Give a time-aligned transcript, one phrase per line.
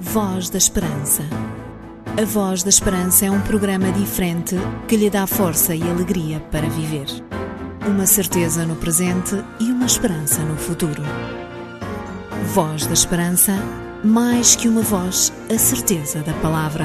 [0.00, 1.22] Voz da Esperança.
[2.16, 6.68] A Voz da Esperança é um programa diferente que lhe dá força e alegria para
[6.68, 7.06] viver.
[7.86, 11.02] Uma certeza no presente e uma esperança no futuro.
[12.54, 13.52] Voz da Esperança,
[14.04, 16.84] mais que uma voz, a certeza da palavra.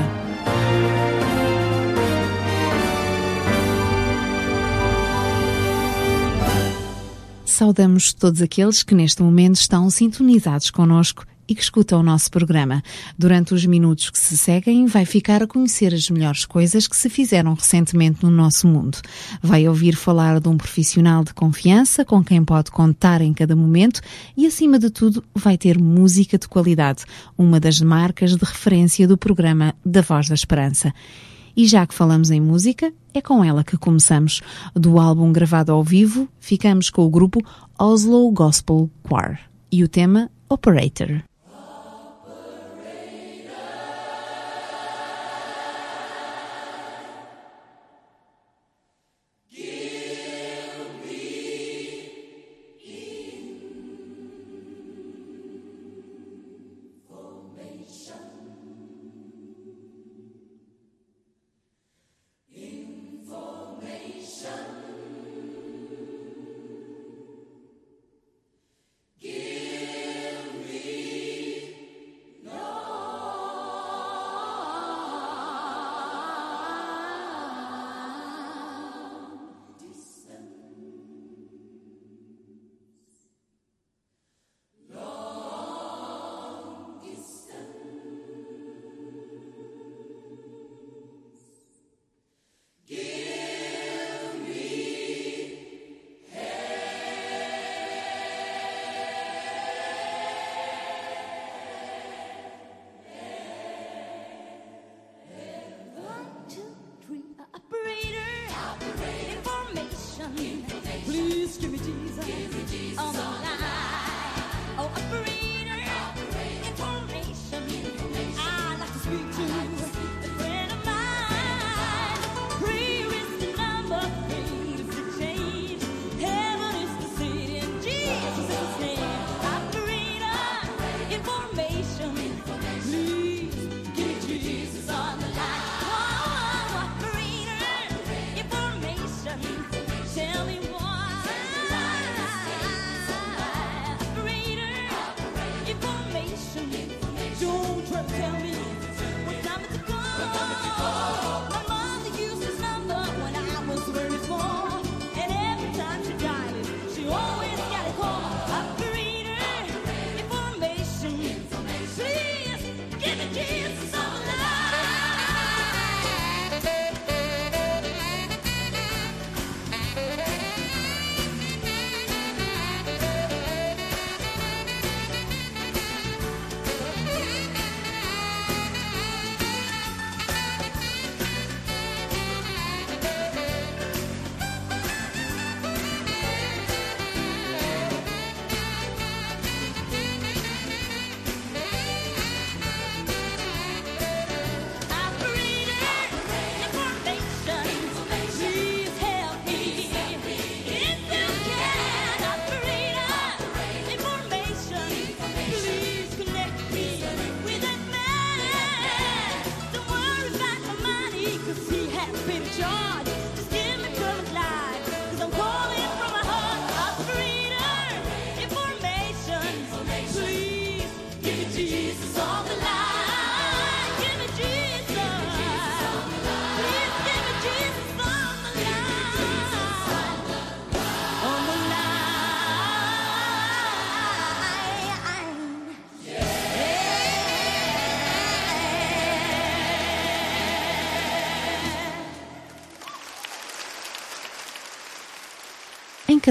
[7.46, 12.84] Saudamos todos aqueles que neste momento estão sintonizados conosco e que escutam o nosso programa.
[13.18, 17.10] Durante os minutos que se seguem, vai ficar a conhecer as melhores coisas que se
[17.10, 19.00] fizeram recentemente no nosso mundo.
[19.42, 24.00] Vai ouvir falar de um profissional de confiança com quem pode contar em cada momento
[24.38, 27.04] e, acima de tudo, vai ter música de qualidade,
[27.38, 30.94] uma das marcas de referência do programa Da Voz da Esperança.
[31.56, 34.42] E já que falamos em música, é com ela que começamos.
[34.74, 37.42] Do álbum gravado ao vivo, ficamos com o grupo
[37.78, 39.40] Oslo Gospel Choir
[39.72, 41.29] e o tema Operator.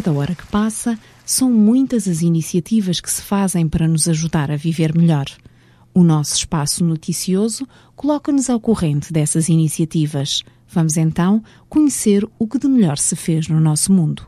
[0.00, 0.96] Cada hora que passa,
[1.26, 5.26] são muitas as iniciativas que se fazem para nos ajudar a viver melhor.
[5.92, 7.66] O nosso espaço noticioso
[7.96, 10.44] coloca-nos ao corrente dessas iniciativas.
[10.68, 14.24] Vamos então conhecer o que de melhor se fez no nosso mundo.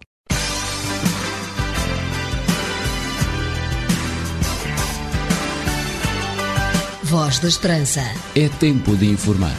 [7.05, 8.03] Voz da Esperança.
[8.35, 9.57] É tempo de informar.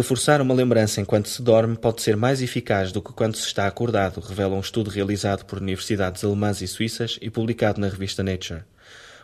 [0.00, 3.66] Reforçar uma lembrança enquanto se dorme pode ser mais eficaz do que quando se está
[3.66, 8.62] acordado, revela um estudo realizado por universidades alemãs e suíças e publicado na revista Nature.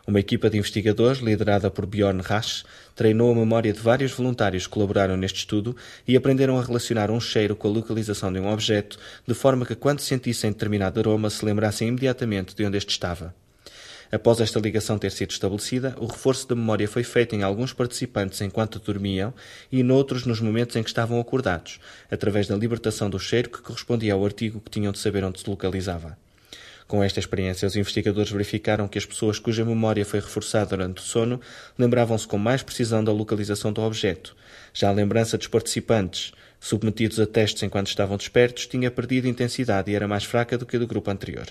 [0.07, 2.63] Uma equipa de investigadores, liderada por Bjorn Rasch,
[2.95, 5.75] treinou a memória de vários voluntários que colaboraram neste estudo
[6.07, 9.75] e aprenderam a relacionar um cheiro com a localização de um objeto, de forma que,
[9.75, 13.35] quando sentissem determinado aroma, se lembrassem imediatamente de onde este estava.
[14.17, 18.41] Após esta ligação ter sido estabelecida, o reforço da memória foi feito em alguns participantes
[18.41, 19.35] enquanto dormiam
[19.71, 21.79] e noutros nos momentos em que estavam acordados,
[22.11, 25.51] através da libertação do cheiro que correspondia ao artigo que tinham de saber onde se
[25.51, 26.17] localizava.
[26.89, 31.05] Com esta experiência, os investigadores verificaram que as pessoas cuja memória foi reforçada durante o
[31.05, 31.39] sono
[31.79, 34.35] lembravam-se com mais precisão da localização do objeto.
[34.73, 39.95] Já a lembrança dos participantes, submetidos a testes enquanto estavam despertos, tinha perdido intensidade e
[39.95, 41.49] era mais fraca do que a do grupo anterior.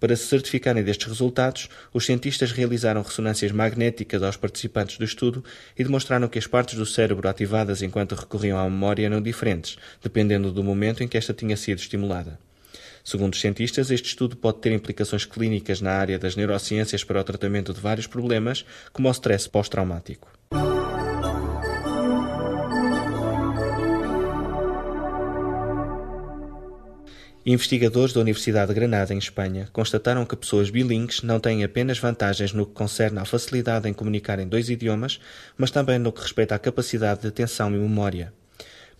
[0.00, 5.44] Para se certificarem destes resultados, os cientistas realizaram ressonâncias magnéticas aos participantes do estudo
[5.78, 10.52] e demonstraram que as partes do cérebro ativadas enquanto recorriam à memória eram diferentes, dependendo
[10.52, 12.38] do momento em que esta tinha sido estimulada.
[13.04, 17.24] Segundo os cientistas, este estudo pode ter implicações clínicas na área das neurociências para o
[17.24, 20.26] tratamento de vários problemas, como o stress pós-traumático.
[27.46, 32.54] Investigadores da Universidade de Granada, em Espanha, constataram que pessoas bilíngues não têm apenas vantagens
[32.54, 35.20] no que concerne à facilidade em comunicar em dois idiomas,
[35.54, 38.32] mas também no que respeita à capacidade de atenção e memória.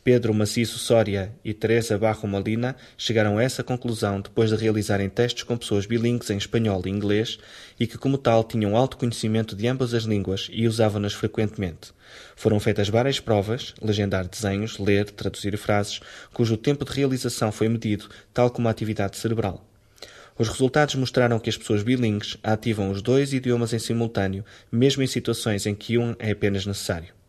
[0.04, 5.44] Pedro Maciço Soria e Teresa Barro Molina chegaram a essa conclusão depois de realizarem testes
[5.44, 7.38] com pessoas bilíngues em espanhol e inglês
[7.80, 11.94] e que, como tal, tinham alto conhecimento de ambas as línguas e usavam-nas frequentemente.
[12.36, 16.00] Foram feitas várias provas, legendar desenhos, ler, traduzir frases,
[16.34, 19.66] cujo tempo de realização foi medido, tal como a atividade cerebral.
[20.38, 25.06] Os resultados mostraram que as pessoas bilíngues ativam os dois idiomas em simultâneo, mesmo em
[25.06, 27.23] situações em que um é apenas necessário.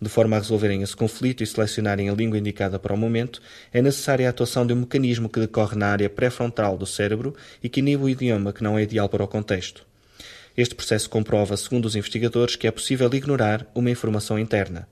[0.00, 3.42] De forma a resolverem esse conflito e selecionarem a língua indicada para o momento,
[3.72, 7.68] é necessária a atuação de um mecanismo que decorre na área pré-frontal do cérebro e
[7.68, 9.84] que inibe o idioma que não é ideal para o contexto.
[10.56, 14.88] Este processo comprova, segundo os investigadores, que é possível ignorar uma informação interna.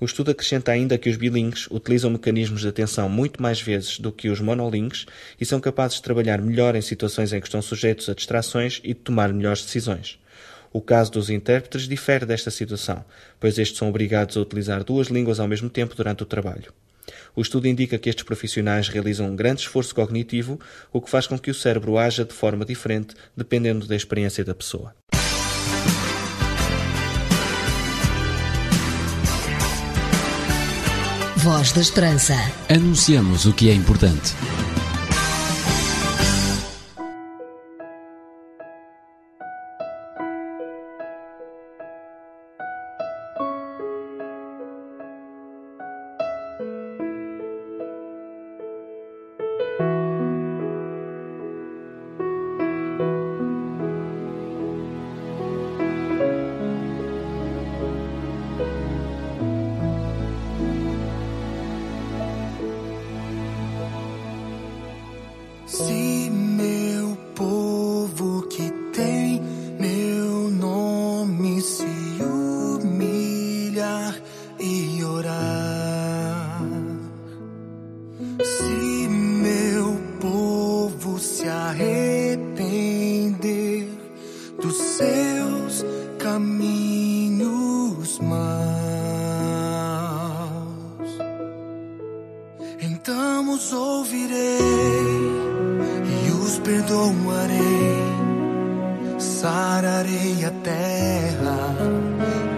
[0.00, 4.10] O estudo acrescenta ainda que os bilíngues utilizam mecanismos de atenção muito mais vezes do
[4.10, 5.06] que os monolingues
[5.40, 8.88] e são capazes de trabalhar melhor em situações em que estão sujeitos a distrações e
[8.88, 10.18] de tomar melhores decisões.
[10.72, 13.04] O caso dos intérpretes difere desta situação,
[13.38, 16.72] pois estes são obrigados a utilizar duas línguas ao mesmo tempo durante o trabalho.
[17.36, 20.58] O estudo indica que estes profissionais realizam um grande esforço cognitivo,
[20.92, 24.54] o que faz com que o cérebro haja de forma diferente dependendo da experiência da
[24.54, 24.94] pessoa.
[31.36, 32.34] Voz da Esperança.
[32.68, 34.32] Anunciamos o que é importante.
[81.72, 83.88] arrepender
[84.60, 85.82] dos seus
[86.18, 88.42] caminhos maus.
[92.80, 94.58] Então os ouvirei
[96.26, 98.02] e os perdoarei,
[99.18, 101.74] sararei a terra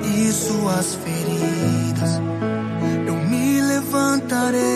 [0.03, 2.21] e suas feridas.
[3.07, 4.74] Eu me levantarei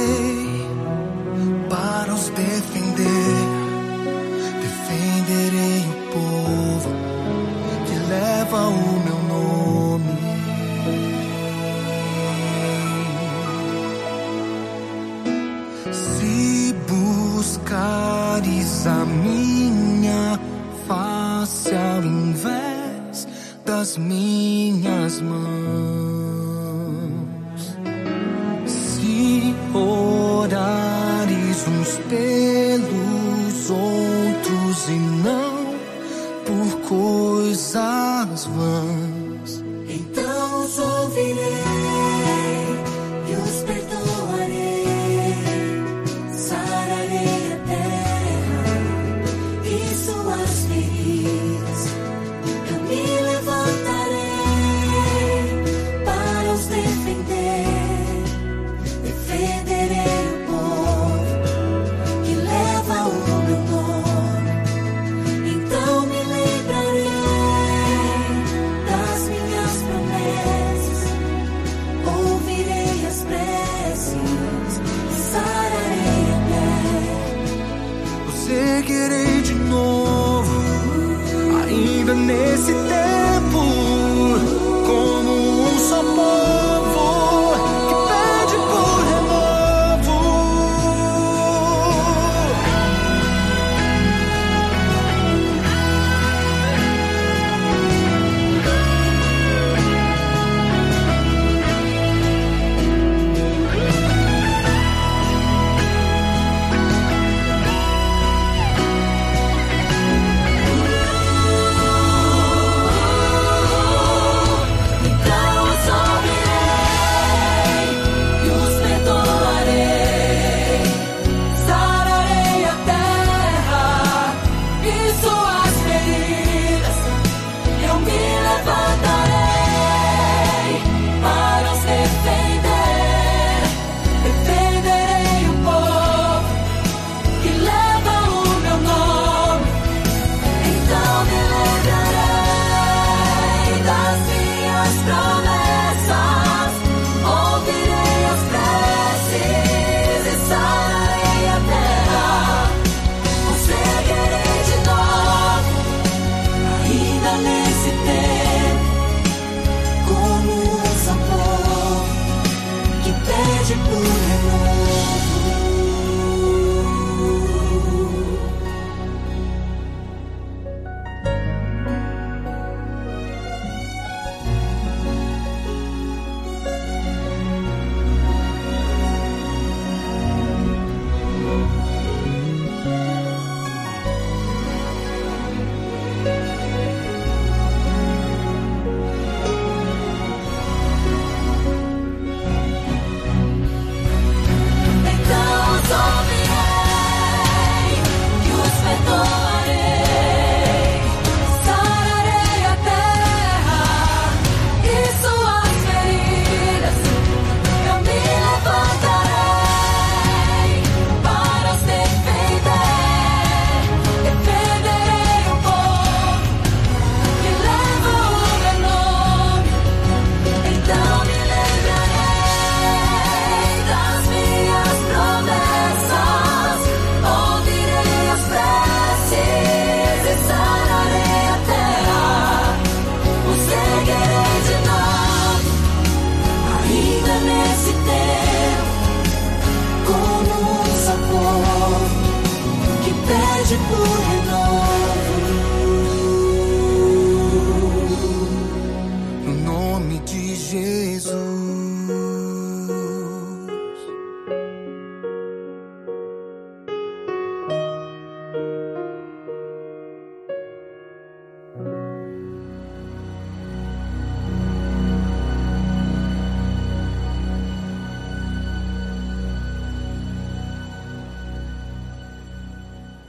[23.79, 25.39] das minhas mãos.
[28.67, 35.77] Se orares uns pelos outros e não
[36.45, 38.98] por coisas vãs.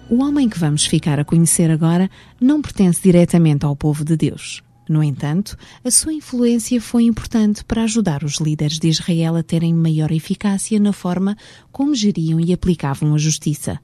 [0.09, 2.09] O homem que vamos ficar a conhecer agora
[2.41, 4.63] não pertence diretamente ao povo de Deus.
[4.89, 9.71] No entanto, a sua influência foi importante para ajudar os líderes de Israel a terem
[9.71, 11.37] maior eficácia na forma
[11.71, 13.79] como geriam e aplicavam a justiça.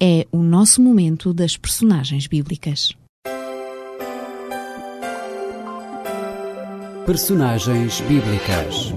[0.00, 2.96] É o nosso momento das personagens bíblicas.
[7.04, 8.94] Personagens bíblicas.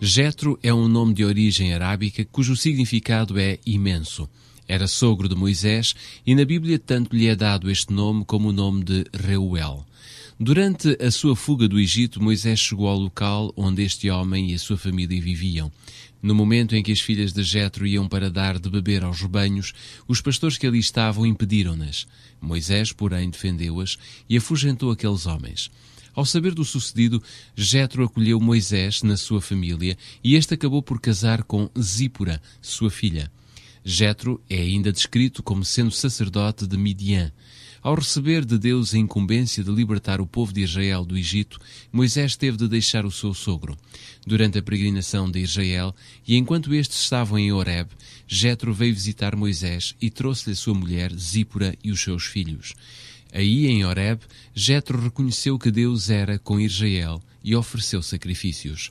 [0.00, 4.28] Jetro é um nome de origem arábica cujo significado é imenso.
[4.68, 5.92] Era sogro de Moisés
[6.24, 9.84] e na Bíblia tanto lhe é dado este nome como o nome de Reuel.
[10.38, 14.58] Durante a sua fuga do Egito, Moisés chegou ao local onde este homem e a
[14.58, 15.72] sua família viviam.
[16.22, 19.72] No momento em que as filhas de Jetro iam para dar de beber aos rebanhos,
[20.06, 22.06] os pastores que ali estavam impediram-nas.
[22.40, 25.72] Moisés, porém, defendeu-as e afugentou aqueles homens.
[26.14, 27.22] Ao saber do sucedido,
[27.56, 33.30] Jetro acolheu Moisés na sua família e este acabou por casar com Zípora, sua filha.
[33.84, 37.32] Jetro é ainda descrito como sendo sacerdote de Midian.
[37.80, 41.60] Ao receber de Deus a incumbência de libertar o povo de Israel do Egito,
[41.92, 43.76] Moisés teve de deixar o seu sogro.
[44.26, 45.94] Durante a peregrinação de Israel,
[46.26, 47.88] e enquanto estes estavam em Horeb,
[48.26, 52.74] Jetro veio visitar Moisés e trouxe-lhe a sua mulher Zípora e os seus filhos.
[53.32, 54.20] Aí em Horeb,
[54.54, 58.90] Jetro reconheceu que Deus era com Israel e ofereceu sacrifícios.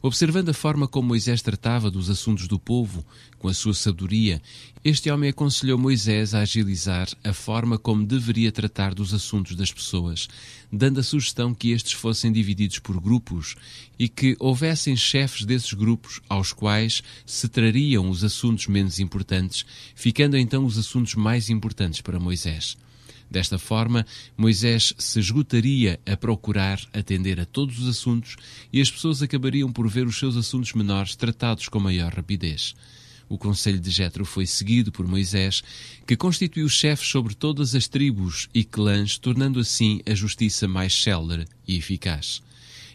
[0.00, 3.04] Observando a forma como Moisés tratava dos assuntos do povo,
[3.38, 4.42] com a sua sabedoria,
[4.84, 10.28] este homem aconselhou Moisés a agilizar a forma como deveria tratar dos assuntos das pessoas,
[10.70, 13.54] dando a sugestão que estes fossem divididos por grupos
[13.98, 20.36] e que houvessem chefes desses grupos aos quais se trariam os assuntos menos importantes, ficando
[20.36, 22.76] então os assuntos mais importantes para Moisés.
[23.32, 24.04] Desta forma,
[24.36, 28.36] Moisés se esgotaria a procurar atender a todos os assuntos
[28.70, 32.74] e as pessoas acabariam por ver os seus assuntos menores tratados com maior rapidez.
[33.30, 35.62] O conselho de Jetro foi seguido por Moisés,
[36.06, 41.46] que constituiu chefes sobre todas as tribos e clãs, tornando assim a justiça mais célere
[41.66, 42.42] e eficaz.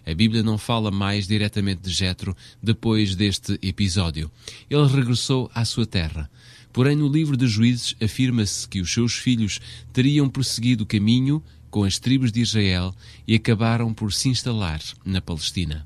[0.05, 4.29] A Bíblia não fala mais diretamente de Jetro depois deste episódio.
[4.69, 6.29] Ele regressou à sua terra.
[6.77, 9.59] Porém, no livro de Juízes afirma-se que os seus filhos
[9.91, 11.41] teriam prosseguido o caminho
[11.71, 12.93] com as tribos de Israel
[13.27, 15.85] e acabaram por se instalar na Palestina.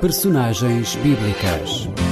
[0.00, 2.09] Personagens bíblicas.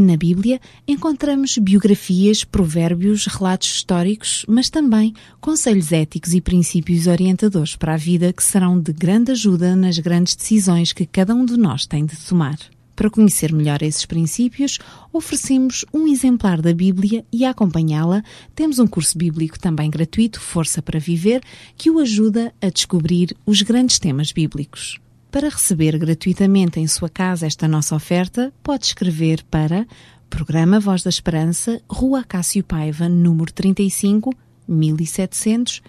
[0.00, 7.92] Na Bíblia encontramos biografias, provérbios, relatos históricos, mas também conselhos éticos e princípios orientadores para
[7.92, 11.84] a vida que serão de grande ajuda nas grandes decisões que cada um de nós
[11.84, 12.58] tem de tomar.
[12.96, 14.78] Para conhecer melhor esses princípios,
[15.12, 20.80] oferecemos um exemplar da Bíblia e a acompanhá-la temos um curso bíblico também gratuito, Força
[20.80, 21.42] para Viver,
[21.76, 24.98] que o ajuda a descobrir os grandes temas bíblicos.
[25.30, 29.86] Para receber gratuitamente em sua casa esta nossa oferta, pode escrever para
[30.28, 34.34] Programa Voz da Esperança, Rua Cássio Paiva, número 35,
[34.66, 35.82] 1700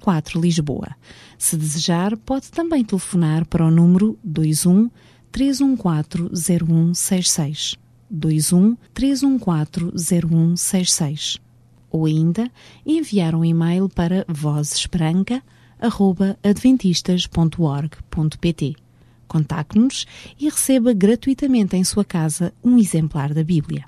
[0.00, 0.94] 004 Lisboa.
[1.36, 4.88] Se desejar, pode também telefonar para o número 21
[5.32, 7.76] 314 0166.
[8.08, 11.38] 21 314 0166.
[11.90, 12.48] Ou ainda
[12.86, 15.61] enviar um e-mail para vozesperanca.com
[16.42, 18.76] adventistas.org.pt.
[19.26, 20.04] Contacte-nos
[20.38, 23.86] e receba gratuitamente em sua casa um exemplar da Bíblia.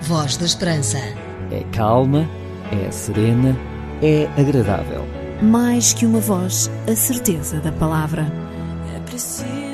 [0.00, 0.98] Voz da Esperança.
[1.52, 2.28] É calma,
[2.72, 3.56] é serena,
[4.02, 5.06] é agradável.
[5.40, 8.49] Mais que uma voz, a certeza da palavra
[9.10, 9.69] preciso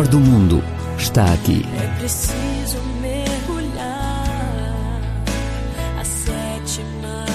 [0.00, 0.62] melhor do mundo
[0.98, 1.64] está aqui.
[1.78, 4.30] É preciso mergulhar
[5.98, 7.26] a sétima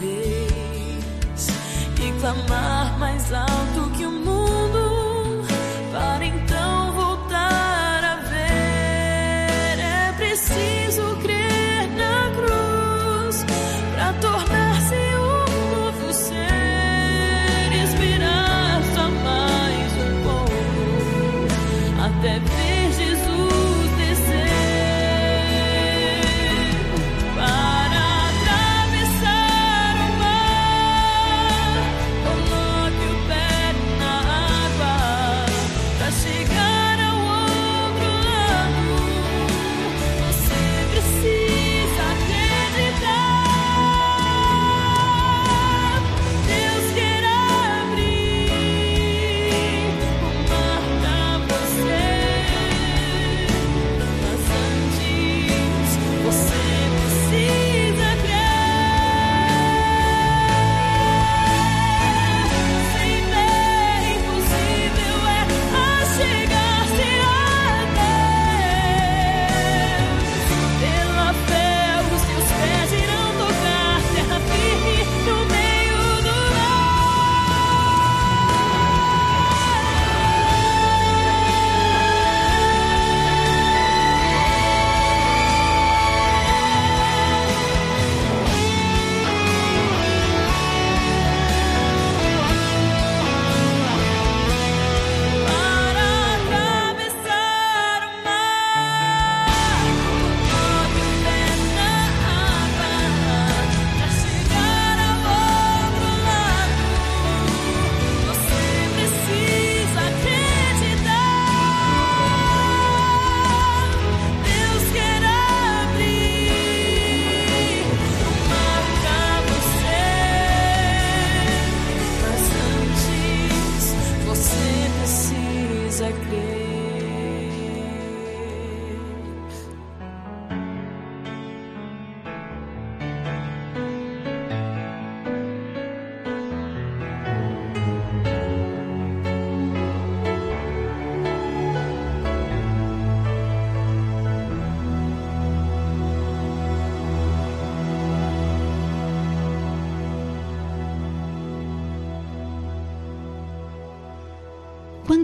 [0.00, 1.48] vez
[1.98, 3.61] e clamar mais alto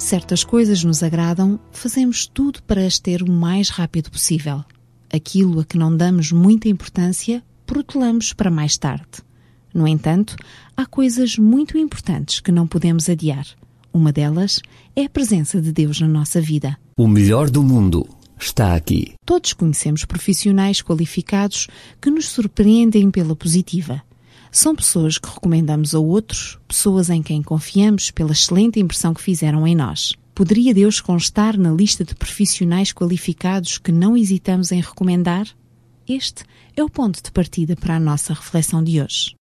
[0.08, 4.64] certas coisas nos agradam, fazemos tudo para as ter o mais rápido possível.
[5.12, 9.22] Aquilo a que não damos muita importância, protelamos para mais tarde.
[9.74, 10.34] No entanto,
[10.74, 13.44] há coisas muito importantes que não podemos adiar.
[13.92, 14.60] Uma delas
[14.96, 16.78] é a presença de Deus na nossa vida.
[16.96, 18.08] O melhor do mundo
[18.40, 19.12] está aqui.
[19.26, 21.66] Todos conhecemos profissionais qualificados
[22.00, 24.02] que nos surpreendem pela positiva.
[24.50, 29.66] São pessoas que recomendamos a outros, pessoas em quem confiamos pela excelente impressão que fizeram
[29.66, 30.14] em nós.
[30.34, 35.46] Poderia Deus constar na lista de profissionais qualificados que não hesitamos em recomendar?
[36.08, 36.44] Este
[36.76, 39.34] é o ponto de partida para a nossa reflexão de hoje.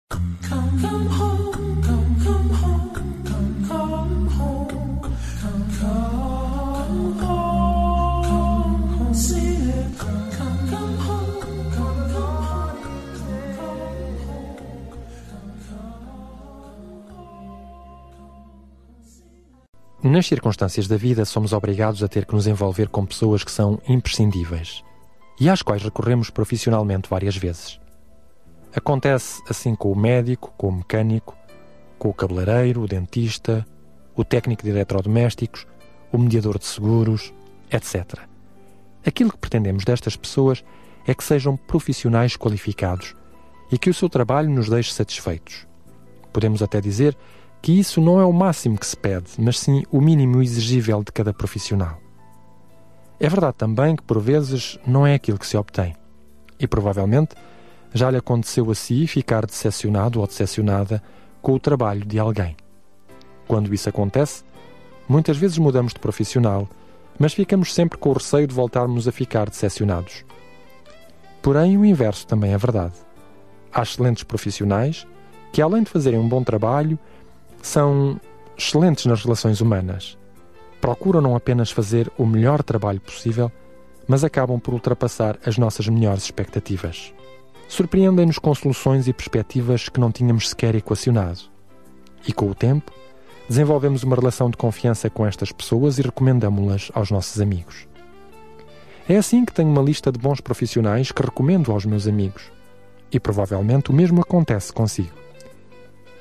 [20.03, 23.81] Nas circunstâncias da vida, somos obrigados a ter que nos envolver com pessoas que são
[23.87, 24.83] imprescindíveis
[25.39, 27.79] e às quais recorremos profissionalmente várias vezes.
[28.75, 31.35] Acontece assim com o médico, com o mecânico,
[31.97, 33.65] com o cabeleireiro, o dentista,
[34.15, 35.65] o técnico de eletrodomésticos,
[36.11, 37.33] o mediador de seguros,
[37.71, 38.19] etc.
[39.05, 40.63] Aquilo que pretendemos destas pessoas
[41.07, 43.15] é que sejam profissionais qualificados
[43.71, 45.65] e que o seu trabalho nos deixe satisfeitos.
[46.31, 47.19] Podemos até dizer que
[47.71, 51.33] isso não é o máximo que se pede, mas sim o mínimo exigível de cada
[51.33, 51.99] profissional.
[53.19, 55.95] É verdade também que, por vezes, não é aquilo que se obtém.
[56.59, 57.35] E provavelmente
[57.93, 61.01] já lhe aconteceu a si ficar decepcionado ou decepcionada
[61.41, 62.55] com o trabalho de alguém.
[63.47, 64.43] Quando isso acontece,
[65.07, 66.67] muitas vezes mudamos de profissional,
[67.17, 70.23] mas ficamos sempre com o receio de voltarmos a ficar decepcionados.
[71.41, 72.93] Porém, o inverso também é verdade.
[73.73, 75.07] Há excelentes profissionais
[75.51, 76.99] que, além de fazerem um bom trabalho,
[77.61, 78.19] são
[78.57, 80.17] excelentes nas relações humanas.
[80.81, 83.51] Procuram não apenas fazer o melhor trabalho possível,
[84.07, 87.13] mas acabam por ultrapassar as nossas melhores expectativas.
[87.67, 91.41] Surpreendem-nos com soluções e perspectivas que não tínhamos sequer equacionado.
[92.25, 92.91] E com o tempo,
[93.49, 97.87] desenvolvemos uma relação de confiança com estas pessoas e recomendamos-las aos nossos amigos.
[99.09, 102.51] É assim que tenho uma lista de bons profissionais que recomendo aos meus amigos.
[103.11, 105.26] E provavelmente o mesmo acontece consigo.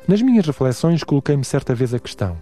[0.08, 2.36] Nas minhas reflexões, coloquei-me certa vez a questão: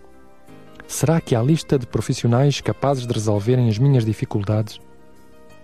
[0.86, 4.78] será que há lista de profissionais capazes de resolverem as minhas dificuldades?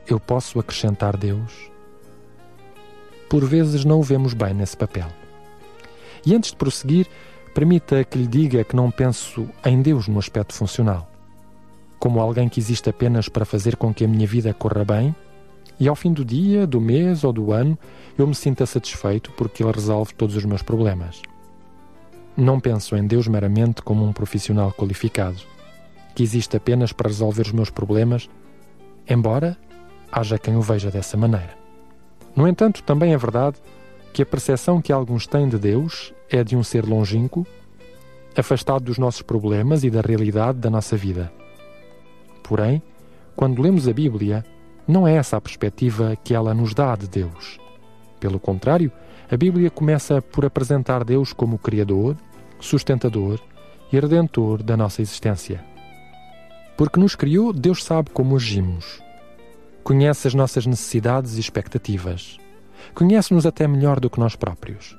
[0.07, 1.71] Eu posso acrescentar Deus?
[3.29, 5.09] Por vezes não o vemos bem nesse papel.
[6.25, 7.07] E antes de prosseguir,
[7.55, 11.07] permita que lhe diga que não penso em Deus no aspecto funcional,
[11.99, 15.15] como alguém que existe apenas para fazer com que a minha vida corra bem
[15.79, 17.79] e ao fim do dia, do mês ou do ano
[18.17, 21.23] eu me sinta satisfeito porque Ele resolve todos os meus problemas.
[22.41, 25.37] Não penso em Deus meramente como um profissional qualificado,
[26.15, 28.31] que existe apenas para resolver os meus problemas,
[29.07, 29.59] embora
[30.11, 31.55] haja quem o veja dessa maneira.
[32.35, 33.59] No entanto, também é verdade
[34.15, 37.47] que a percepção que alguns têm de Deus é de um ser longínquo,
[38.35, 41.31] afastado dos nossos problemas e da realidade da nossa vida.
[42.43, 42.83] Porém,
[43.37, 44.47] quando lemos a Bíblia,
[44.89, 47.61] não é essa a perspectiva que ela nos dá de Deus.
[48.19, 48.91] Pelo contrário,
[49.31, 52.17] a Bíblia começa por apresentar Deus como Criador,
[52.61, 53.41] sustentador
[53.93, 55.65] e redentor da nossa existência.
[56.77, 59.03] Porque nos criou, Deus sabe como agimos.
[59.83, 62.39] Conhece as nossas necessidades e expectativas.
[62.95, 64.97] Conhece-nos até melhor do que nós próprios.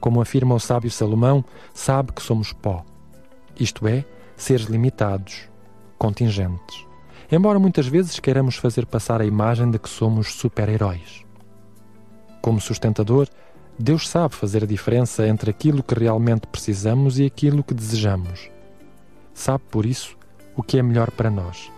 [0.00, 2.84] Como afirma o sábio Salomão, sabe que somos pó.
[3.58, 4.04] Isto é,
[4.36, 5.48] seres limitados,
[5.98, 6.86] contingentes.
[7.30, 11.24] Embora muitas vezes queiramos fazer passar a imagem de que somos super-heróis.
[12.40, 13.28] Como sustentador,
[13.78, 18.50] Deus sabe fazer a diferença entre aquilo que realmente precisamos e aquilo que desejamos.
[19.32, 20.16] Sabe, por isso,
[20.56, 21.70] o que é melhor para nós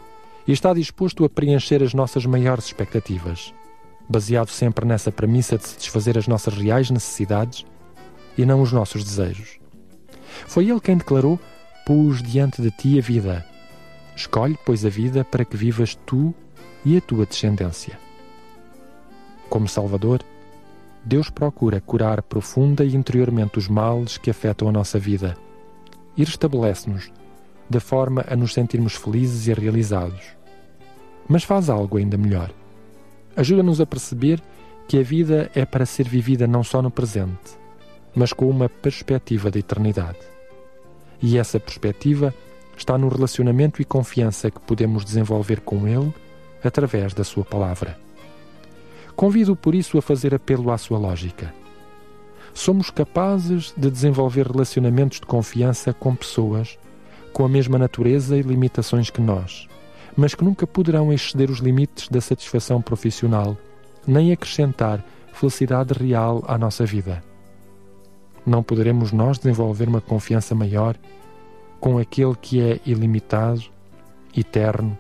[0.50, 3.54] e está disposto a preencher as nossas maiores expectativas,
[4.08, 7.64] baseado sempre nessa premissa de satisfazer as nossas reais necessidades
[8.36, 9.60] e não os nossos desejos.
[10.48, 11.38] Foi Ele quem declarou:
[11.86, 13.46] Pus diante de ti a vida.
[14.16, 16.34] Escolhe, pois, a vida para que vivas tu
[16.84, 17.98] e a tua descendência.
[19.48, 20.20] Como Salvador,
[21.04, 25.36] Deus procura curar profunda e interiormente os males que afetam a nossa vida
[26.16, 27.10] e restabelece-nos,
[27.68, 30.20] de forma a nos sentirmos felizes e realizados.
[31.28, 32.50] Mas faz algo ainda melhor.
[33.36, 34.42] Ajuda-nos a perceber
[34.88, 37.58] que a vida é para ser vivida não só no presente,
[38.14, 40.18] mas com uma perspectiva de eternidade.
[41.22, 42.34] E essa perspectiva
[42.76, 46.12] está no relacionamento e confiança que podemos desenvolver com Ele
[46.62, 47.96] através da Sua palavra.
[49.20, 51.52] Convido por isso a fazer apelo à sua lógica.
[52.54, 56.78] Somos capazes de desenvolver relacionamentos de confiança com pessoas
[57.30, 59.68] com a mesma natureza e limitações que nós,
[60.16, 63.58] mas que nunca poderão exceder os limites da satisfação profissional,
[64.06, 65.04] nem acrescentar
[65.34, 67.22] felicidade real à nossa vida.
[68.46, 70.96] Não poderemos nós desenvolver uma confiança maior
[71.78, 73.64] com aquele que é ilimitado,
[74.34, 74.96] eterno,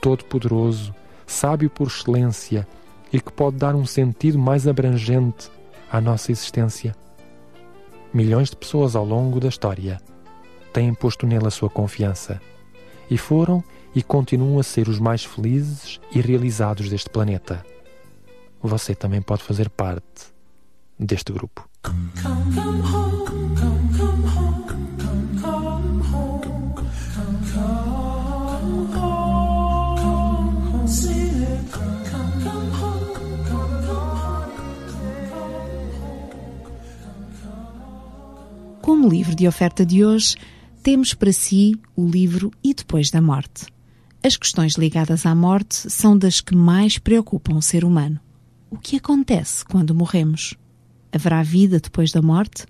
[0.00, 0.94] todo-poderoso,
[1.26, 2.66] sábio por excelência
[3.12, 5.50] e que pode dar um sentido mais abrangente
[5.90, 6.94] à nossa existência.
[8.12, 10.00] Milhões de pessoas ao longo da história
[10.72, 12.40] têm posto nele a sua confiança
[13.10, 13.62] e foram
[13.94, 17.64] e continuam a ser os mais felizes e realizados deste planeta.
[18.62, 20.32] Você também pode fazer parte
[20.98, 21.68] deste grupo.
[21.82, 23.87] Come, come
[39.08, 40.36] Como livro de oferta de hoje,
[40.82, 43.64] temos para si o livro E Depois da Morte.
[44.22, 48.20] As questões ligadas à morte são das que mais preocupam o ser humano.
[48.70, 50.52] O que acontece quando morremos?
[51.10, 52.66] Haverá vida depois da morte?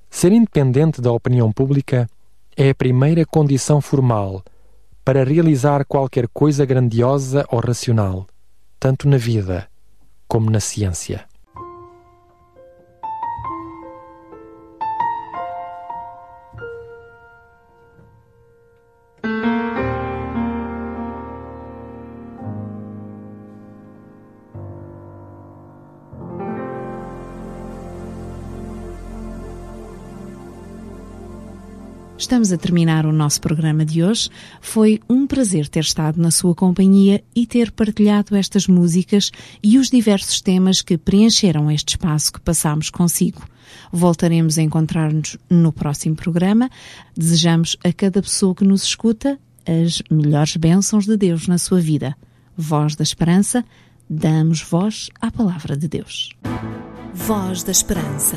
[0.09, 2.09] Ser independente da opinião pública
[2.57, 4.43] é a primeira condição formal
[5.05, 8.27] para realizar qualquer coisa grandiosa ou racional,
[8.81, 9.69] tanto na vida
[10.27, 11.27] como na ciência.
[32.17, 34.31] Estamos a terminar o nosso programa de hoje.
[34.61, 39.91] Foi um prazer ter estado na sua companhia e ter partilhado estas músicas e os
[39.91, 43.43] diversos temas que preencheram este espaço que passámos consigo.
[43.93, 46.71] Voltaremos a encontrar-nos no próximo programa.
[47.17, 52.17] Desejamos a cada pessoa que nos escuta as melhores bênçãos de Deus na sua vida.
[52.57, 53.65] Voz da Esperança,
[54.09, 56.31] damos voz à Palavra de Deus.
[57.13, 58.37] Voz da Esperança.